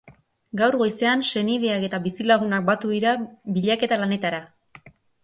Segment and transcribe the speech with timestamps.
[0.59, 3.13] Gaur goizean senideak eta bizilagunak batu dira
[3.59, 4.41] bilaketa lanetara.